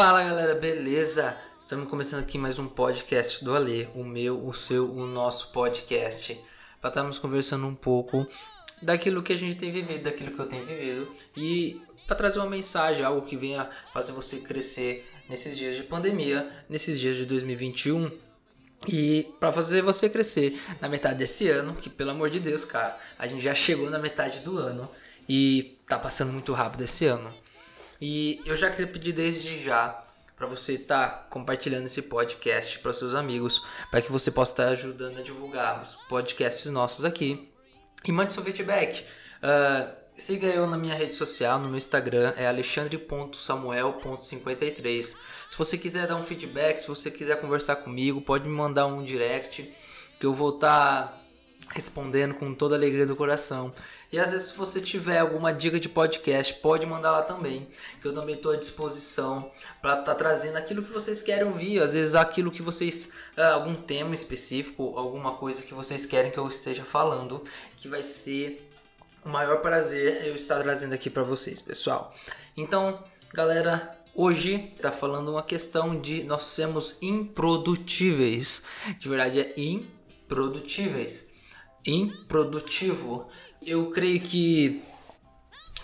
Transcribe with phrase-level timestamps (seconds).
[0.00, 1.36] Fala galera, beleza?
[1.60, 6.40] Estamos começando aqui mais um podcast do Alê, o meu, o seu, o nosso podcast,
[6.80, 8.24] para estarmos conversando um pouco
[8.80, 12.48] daquilo que a gente tem vivido, daquilo que eu tenho vivido e para trazer uma
[12.48, 18.08] mensagem, algo que venha fazer você crescer nesses dias de pandemia, nesses dias de 2021
[18.86, 22.96] e para fazer você crescer na metade desse ano, que pelo amor de Deus, cara,
[23.18, 24.88] a gente já chegou na metade do ano
[25.28, 27.34] e tá passando muito rápido esse ano.
[28.00, 30.00] E eu já queria pedir desde já
[30.36, 34.66] para você estar tá compartilhando esse podcast para seus amigos, para que você possa estar
[34.66, 37.50] tá ajudando a divulgar os podcasts nossos aqui.
[38.04, 39.04] E mande seu feedback.
[39.42, 45.16] Uh, siga eu na minha rede social, no meu Instagram, é alexandre.samuel.53.
[45.48, 49.02] Se você quiser dar um feedback, se você quiser conversar comigo, pode me mandar um
[49.02, 49.68] direct
[50.20, 51.18] que eu vou estar tá
[51.74, 53.74] respondendo com toda a alegria do coração.
[54.10, 57.68] E às vezes, se você tiver alguma dica de podcast, pode mandar lá também,
[58.00, 59.50] que eu também estou à disposição
[59.82, 63.52] para estar tá trazendo aquilo que vocês querem ouvir, às vezes aquilo que vocês, ah,
[63.52, 67.42] algum tema específico, alguma coisa que vocês querem que eu esteja falando,
[67.76, 68.66] que vai ser
[69.24, 72.14] o maior prazer eu estar trazendo aqui para vocês, pessoal.
[72.56, 73.02] Então,
[73.34, 78.64] galera, Hoje está falando uma questão de nós sermos improdutíveis.
[78.98, 81.28] De verdade é improdutíveis.
[81.86, 83.28] Improdutivo
[83.62, 84.82] eu creio que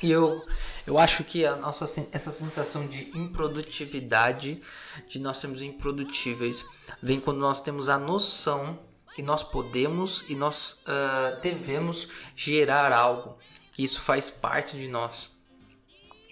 [0.02, 0.44] eu
[0.86, 4.60] eu acho que a nossa essa sensação de improdutividade,
[5.08, 6.66] de nós sermos improdutíveis,
[7.02, 8.78] vem quando nós temos a noção
[9.14, 13.38] que nós podemos e nós uh, devemos gerar algo,
[13.72, 15.38] que isso faz parte de nós.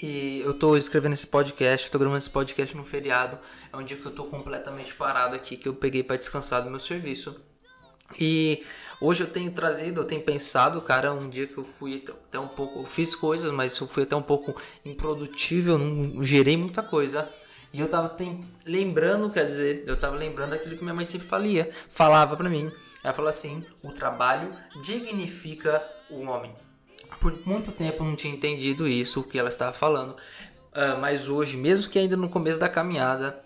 [0.03, 3.39] E eu estou escrevendo esse podcast, estou gravando esse podcast no feriado,
[3.73, 6.71] é um dia que eu estou completamente parado aqui, que eu peguei para descansar do
[6.71, 7.41] meu serviço.
[8.19, 8.67] E
[9.05, 12.47] Hoje eu tenho trazido, eu tenho pensado, cara, um dia que eu fui até um
[12.47, 17.29] pouco, fiz coisas, mas eu fui até um pouco improdutível, não gerei muita coisa.
[17.73, 21.27] E eu tava tem, lembrando, quer dizer, eu tava lembrando daquilo que minha mãe sempre
[21.27, 22.71] falia, falava para mim.
[23.03, 26.55] Ela falou assim: "O trabalho dignifica o homem".
[27.21, 30.13] Por muito tempo eu não tinha entendido isso, o que ela estava falando.
[30.13, 33.45] Uh, mas hoje, mesmo que ainda no começo da caminhada,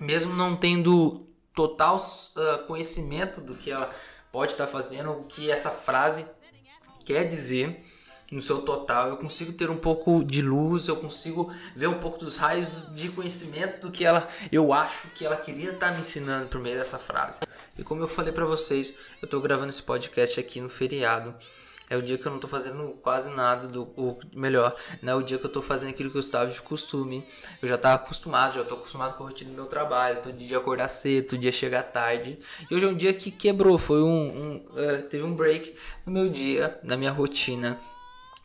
[0.00, 3.92] mesmo não tendo total uh, conhecimento do que ela
[4.32, 6.26] pode estar fazendo, o que essa frase
[7.04, 7.84] quer dizer
[8.32, 9.10] no seu total.
[9.10, 13.10] Eu consigo ter um pouco de luz, eu consigo ver um pouco dos raios de
[13.10, 16.98] conhecimento do que ela, eu acho que ela queria estar me ensinando por meio dessa
[16.98, 17.40] frase.
[17.76, 21.34] E como eu falei para vocês, eu estou gravando esse podcast aqui no feriado.
[21.92, 23.86] É o dia que eu não tô fazendo quase nada do
[24.34, 25.14] melhor, né?
[25.14, 27.22] O dia que eu tô fazendo aquilo que eu estava de costume.
[27.60, 30.56] Eu já tava acostumado, já tô acostumado com a rotina do meu trabalho, todo dia
[30.56, 32.38] acordar cedo, todo dia chegar tarde.
[32.70, 35.76] E hoje é um dia que quebrou, foi um, um uh, teve um break
[36.06, 37.78] no meu dia, na minha rotina.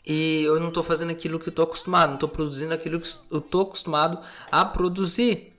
[0.06, 3.10] E eu não tô fazendo aquilo que eu tô acostumado, não tô produzindo aquilo que
[3.32, 4.20] eu tô acostumado
[4.52, 5.54] a produzir.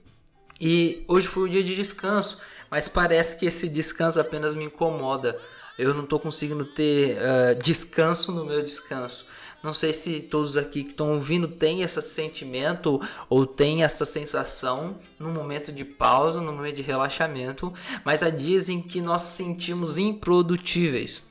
[0.61, 2.37] E hoje foi um dia de descanso,
[2.69, 5.41] mas parece que esse descanso apenas me incomoda
[5.79, 9.25] eu não estou conseguindo ter uh, descanso no meu descanso.
[9.63, 14.97] Não sei se todos aqui que estão ouvindo têm esse sentimento ou têm essa sensação
[15.17, 17.73] no momento de pausa, no momento de relaxamento,
[18.03, 21.23] mas há dias em que nós sentimos improdutíveis.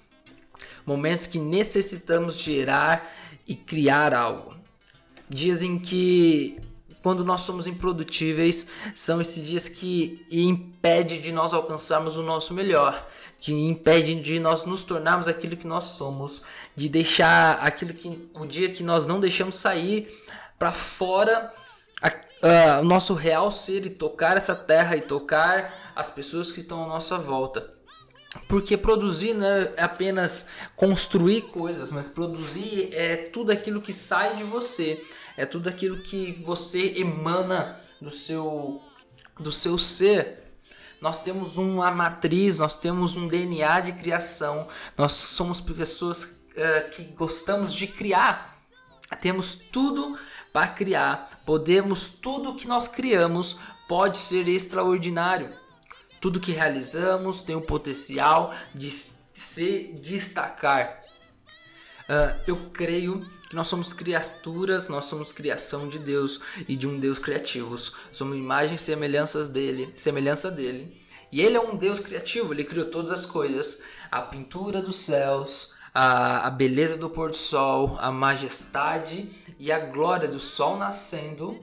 [0.87, 3.15] Momentos que necessitamos gerar
[3.47, 4.57] e criar algo.
[5.29, 6.59] Dias em que
[7.03, 13.07] quando nós somos improdutíveis, são esses dias que impede de nós alcançarmos o nosso melhor
[13.41, 16.43] que impede de nós nos tornarmos aquilo que nós somos,
[16.75, 20.09] de deixar aquilo que o dia que nós não deixamos sair
[20.59, 21.53] para fora
[22.81, 26.87] o nosso real ser e tocar essa terra e tocar as pessoas que estão à
[26.87, 27.78] nossa volta.
[28.47, 34.45] Porque produzir não é apenas construir coisas, mas produzir é tudo aquilo que sai de
[34.45, 35.05] você,
[35.37, 38.83] é tudo aquilo que você emana do seu
[39.39, 40.49] do seu ser
[41.01, 44.67] nós temos uma matriz, nós temos um DNA de criação,
[44.97, 48.57] nós somos pessoas uh, que gostamos de criar.
[49.21, 50.19] Temos tudo
[50.53, 53.57] para criar, podemos, tudo que nós criamos
[53.89, 55.55] pode ser extraordinário.
[56.21, 61.03] Tudo que realizamos tem o potencial de se destacar.
[62.09, 66.99] Uh, eu creio que nós somos criaturas, nós somos criação de Deus e de um
[66.99, 67.95] Deus criativos.
[68.13, 70.95] Somos imagens e semelhanças dele, semelhança dele.
[71.31, 75.75] E ele é um Deus criativo, ele criou todas as coisas, a pintura dos céus,
[75.95, 79.29] a, a beleza do pôr do sol, a majestade
[79.59, 81.59] e a glória do sol nascendo.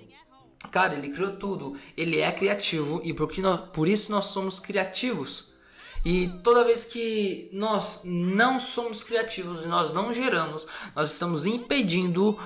[0.72, 1.76] Cara, ele criou tudo.
[1.96, 5.54] Ele é criativo e por, nós, por isso nós somos criativos.
[6.04, 12.38] E toda vez que nós não somos criativos e nós não geramos, nós estamos impedindo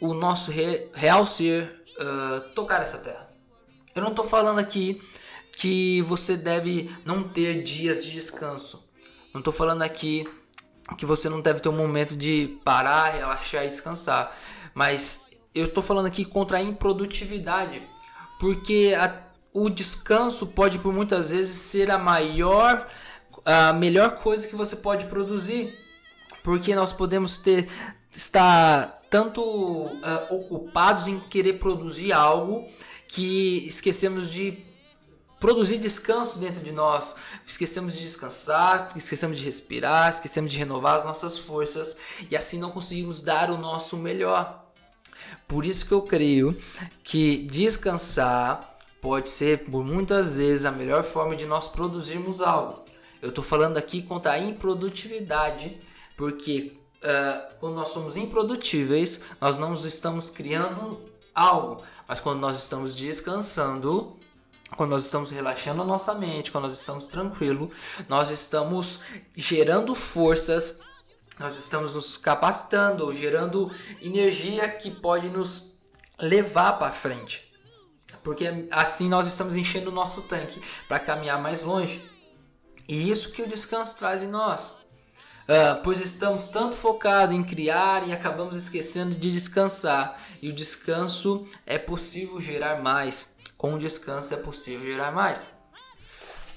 [0.00, 3.30] o nosso re real ser uh, tocar essa terra.
[3.94, 5.00] Eu não estou falando aqui
[5.56, 8.84] que você deve não ter dias de descanso.
[9.32, 10.28] Não estou falando aqui
[10.98, 14.36] que você não deve ter um momento de parar, relaxar e descansar.
[14.74, 15.25] Mas
[15.56, 17.82] eu estou falando aqui contra a improdutividade.
[18.38, 19.22] Porque a,
[19.52, 22.86] o descanso pode por muitas vezes ser a maior,
[23.44, 25.74] a melhor coisa que você pode produzir.
[26.44, 27.68] Porque nós podemos ter
[28.12, 32.66] estar tanto uh, ocupados em querer produzir algo
[33.08, 34.64] que esquecemos de
[35.40, 37.16] produzir descanso dentro de nós.
[37.46, 41.96] Esquecemos de descansar, esquecemos de respirar, esquecemos de renovar as nossas forças
[42.30, 44.65] e assim não conseguimos dar o nosso melhor.
[45.46, 46.56] Por isso que eu creio
[47.02, 52.84] que descansar pode ser por muitas vezes a melhor forma de nós produzirmos algo.
[53.22, 55.78] Eu estou falando aqui contra a improdutividade,
[56.16, 61.00] porque uh, quando nós somos improdutíveis, nós não estamos criando
[61.34, 64.16] algo, mas quando nós estamos descansando,
[64.76, 67.70] quando nós estamos relaxando a nossa mente, quando nós estamos tranquilo,
[68.08, 69.00] nós estamos
[69.36, 70.80] gerando forças,
[71.38, 75.74] nós estamos nos capacitando, gerando energia que pode nos
[76.18, 77.46] levar para frente.
[78.22, 82.04] Porque assim nós estamos enchendo o nosso tanque para caminhar mais longe.
[82.88, 84.84] E isso que o descanso traz em nós.
[85.46, 90.20] Uh, pois estamos tanto focados em criar e acabamos esquecendo de descansar.
[90.40, 93.36] E o descanso é possível gerar mais.
[93.56, 95.55] Com o descanso é possível gerar mais.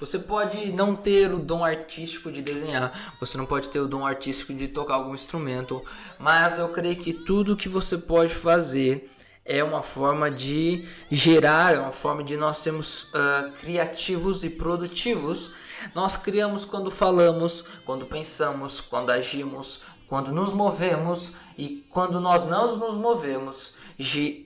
[0.00, 4.06] Você pode não ter o dom artístico de desenhar, você não pode ter o dom
[4.06, 5.84] artístico de tocar algum instrumento,
[6.18, 9.10] mas eu creio que tudo que você pode fazer
[9.44, 15.52] é uma forma de gerar, é uma forma de nós sermos uh, criativos e produtivos
[15.94, 22.76] nós criamos quando falamos, quando pensamos, quando agimos, quando nos movemos e quando nós não
[22.76, 23.74] nos movemos.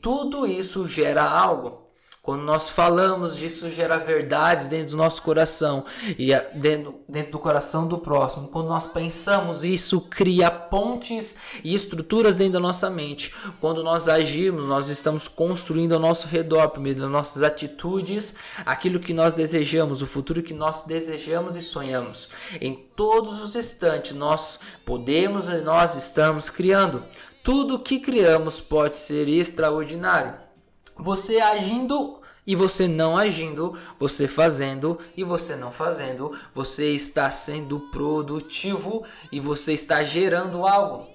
[0.00, 1.83] Tudo isso gera algo.
[2.24, 5.84] Quando nós falamos disso, gera verdades dentro do nosso coração
[6.18, 8.48] e dentro, dentro do coração do próximo.
[8.48, 13.34] Quando nós pensamos, isso cria pontes e estruturas dentro da nossa mente.
[13.60, 18.32] Quando nós agimos, nós estamos construindo ao nosso redor, por meio das nossas atitudes,
[18.64, 22.30] aquilo que nós desejamos, o futuro que nós desejamos e sonhamos.
[22.58, 27.02] Em todos os instantes, nós podemos e nós estamos criando.
[27.42, 30.43] Tudo que criamos pode ser extraordinário.
[30.96, 37.80] Você agindo e você não agindo, você fazendo e você não fazendo, você está sendo
[37.90, 41.08] produtivo e você está gerando algo.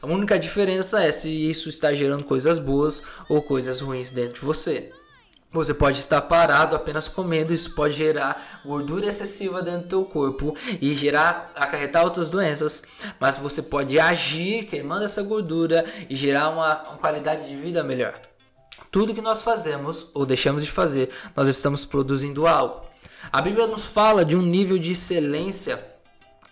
[0.00, 4.40] A única diferença é se isso está gerando coisas boas ou coisas ruins dentro de
[4.40, 4.92] você.
[5.50, 10.56] Você pode estar parado apenas comendo, isso pode gerar gordura excessiva dentro do teu corpo
[10.80, 12.82] e gerar acarretar outras doenças,
[13.20, 18.20] mas você pode agir queimando essa gordura e gerar uma, uma qualidade de vida melhor.
[18.90, 22.82] Tudo que nós fazemos ou deixamos de fazer, nós estamos produzindo algo.
[23.32, 25.84] A Bíblia nos fala de um nível de excelência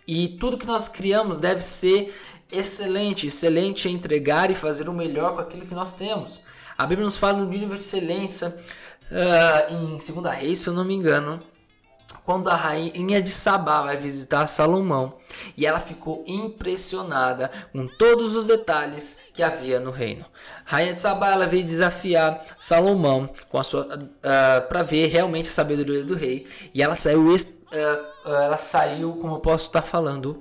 [0.06, 2.14] e tudo que nós criamos deve ser
[2.50, 3.26] excelente.
[3.26, 6.42] Excelente é entregar e fazer o melhor com aquilo que nós temos.
[6.76, 8.56] A Bíblia nos fala de um nível de excelência
[9.10, 11.40] uh, em 2 Reis, se eu não me engano,
[12.24, 15.14] quando a rainha de Sabá vai visitar Salomão
[15.56, 20.24] e ela ficou impressionada com todos os detalhes que havia no reino.
[20.66, 25.06] A rainha de Sabá ela veio desafiar Salomão com a sua uh, ah, para ver
[25.08, 27.36] realmente a sabedoria do rei e ela saiu uh,
[28.24, 30.40] ela saiu como eu posso estar falando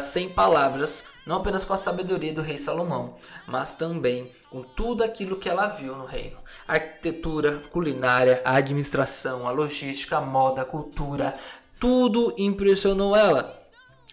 [0.00, 5.36] sem palavras não apenas com a sabedoria do rei Salomão, mas também com tudo aquilo
[5.36, 6.41] que ela viu no reino.
[6.66, 11.36] Arquitetura, culinária, administração, a logística, a moda, a cultura,
[11.80, 13.60] tudo impressionou ela.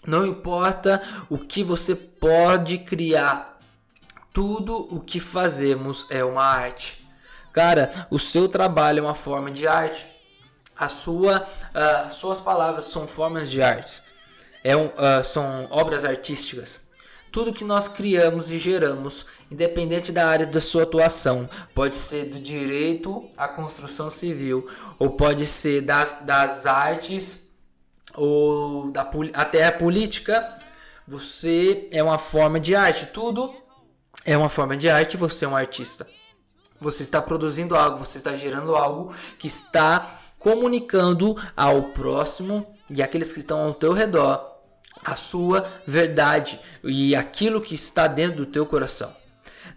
[0.05, 3.59] Não importa o que você pode criar,
[4.33, 7.05] tudo o que fazemos é uma arte.
[7.51, 10.07] Cara, o seu trabalho é uma forma de arte.
[10.77, 14.01] A sua, uh, as suas palavras são formas de arte.
[14.63, 16.88] É um, uh, são obras artísticas.
[17.31, 22.39] Tudo que nós criamos e geramos, independente da área da sua atuação, pode ser do
[22.39, 24.67] direito à construção civil,
[24.97, 27.49] ou pode ser das, artes,
[28.15, 30.57] ou da, até a política,
[31.07, 33.07] você é uma forma de arte.
[33.07, 33.53] Tudo
[34.23, 36.07] é uma forma de arte, você é um artista.
[36.79, 43.33] Você está produzindo algo, você está gerando algo que está comunicando ao próximo e aqueles
[43.33, 44.58] que estão ao teu redor
[45.03, 49.13] a sua verdade e aquilo que está dentro do teu coração.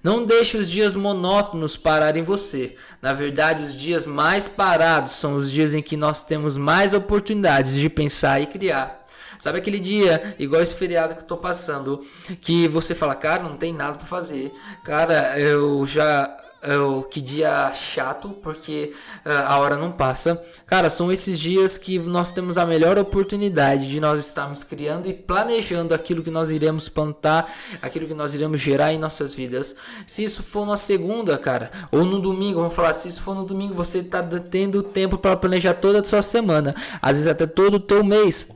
[0.02, 2.74] Não deixe os dias monótonos pararem você.
[3.00, 7.74] Na verdade, os dias mais parados são os dias em que nós temos mais oportunidades
[7.74, 9.02] de pensar e criar.
[9.38, 12.00] Sabe aquele dia, igual esse feriado que eu tô passando,
[12.40, 14.52] que você fala, cara, não tem nada para fazer.
[14.84, 18.94] Cara, eu já oh, que dia chato, porque
[19.26, 20.42] uh, a hora não passa.
[20.66, 25.14] Cara, são esses dias que nós temos a melhor oportunidade de nós estarmos criando e
[25.14, 29.76] planejando aquilo que nós iremos plantar, aquilo que nós iremos gerar em nossas vidas.
[30.06, 33.44] Se isso for na segunda, cara, ou no domingo, vamos falar, se isso for no
[33.44, 37.74] domingo, você está tendo tempo para planejar toda a sua semana, às vezes até todo
[37.74, 38.54] o teu mês,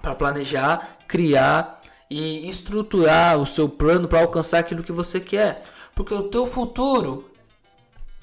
[0.00, 5.62] para planejar, criar e estruturar o seu plano para alcançar aquilo que você quer.
[5.94, 7.29] Porque o teu futuro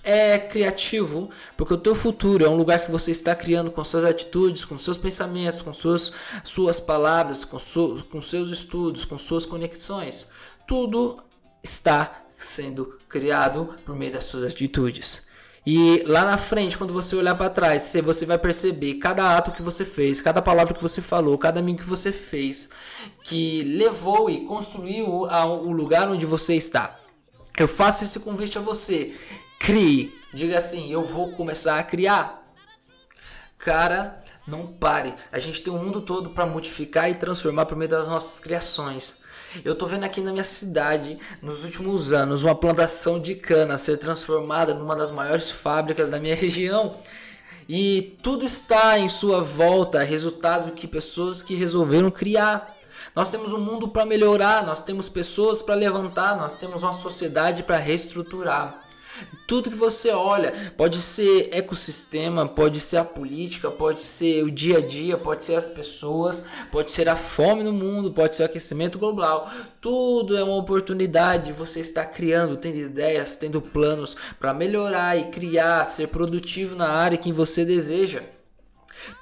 [0.07, 4.05] é criativo, porque o teu futuro é um lugar que você está criando com suas
[4.05, 6.13] atitudes, com seus pensamentos, com suas,
[6.45, 10.31] suas palavras, com, su, com seus estudos, com suas conexões.
[10.65, 11.17] Tudo
[11.61, 15.27] está sendo criado por meio das suas atitudes.
[15.65, 19.61] E lá na frente, quando você olhar para trás, você vai perceber cada ato que
[19.61, 22.69] você fez, cada palavra que você falou, cada amigo que você fez,
[23.23, 26.97] que levou e construiu o lugar onde você está.
[27.57, 29.13] Eu faço esse convite a você.
[29.59, 30.13] Crie.
[30.33, 32.43] Diga assim: eu vou começar a criar.
[33.57, 35.13] Cara, não pare.
[35.31, 39.19] A gente tem o mundo todo para modificar e transformar por meio das nossas criações.
[39.63, 43.97] Eu tô vendo aqui na minha cidade, nos últimos anos, uma plantação de cana ser
[43.97, 46.91] transformada numa das maiores fábricas da minha região.
[47.67, 52.75] E tudo está em sua volta, resultado que pessoas que resolveram criar.
[53.15, 57.63] Nós temos um mundo para melhorar, nós temos pessoas para levantar, nós temos uma sociedade
[57.63, 58.86] para reestruturar.
[59.47, 64.79] Tudo que você olha, pode ser ecossistema, pode ser a política, pode ser o dia
[64.79, 68.45] a dia, pode ser as pessoas, pode ser a fome no mundo, pode ser o
[68.45, 69.49] aquecimento global.
[69.79, 71.53] Tudo é uma oportunidade.
[71.53, 77.17] Você está criando, tendo ideias, tendo planos para melhorar e criar, ser produtivo na área
[77.17, 78.36] que você deseja.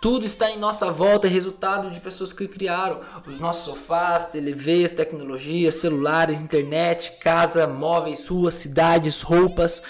[0.01, 4.94] Tudo está em nossa volta, é resultado de pessoas que criaram os nossos sofás, TVs,
[4.94, 9.84] tecnologias, celulares, internet, casa, móveis, ruas, cidades, roupas,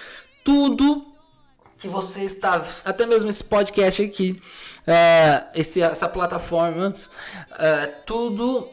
[0.43, 1.05] tudo
[1.77, 4.39] que você está, até mesmo esse podcast aqui,
[4.87, 8.69] uh, esse, essa plataforma, uh, tudo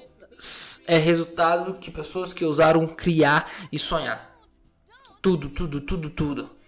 [0.87, 4.33] é resultado que pessoas que ousaram criar e sonhar.
[5.21, 6.62] Tudo, tudo, tudo, tudo.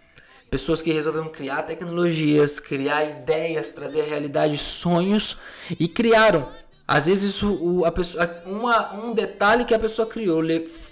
[0.54, 5.36] Pessoas que resolveram criar tecnologias, criar ideias, trazer à realidade sonhos
[5.80, 6.48] e criaram.
[6.86, 10.44] Às vezes o, a pessoa, uma, um detalhe que a pessoa criou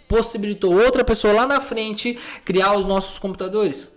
[0.09, 3.89] possibilitou outra pessoa lá na frente criar os nossos computadores.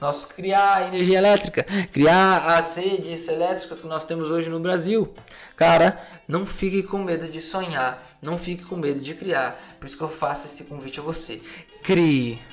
[0.00, 5.12] Nós criar energia elétrica, criar as redes elétricas que nós temos hoje no Brasil.
[5.56, 9.60] Cara, não fique com medo de sonhar, não fique com medo de criar.
[9.80, 11.42] Por isso que eu faço esse convite a você.
[11.82, 12.51] Crie.